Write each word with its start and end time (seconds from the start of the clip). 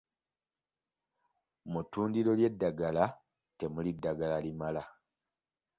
Mu 1.71 1.79
ttundiro 1.85 2.31
ly'eddagala 2.39 3.05
temuli 3.57 3.91
ddagala 3.95 4.35
limala. 4.45 4.83